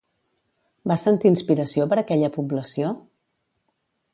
[0.91, 2.91] Va sentir inspiració per aquella població?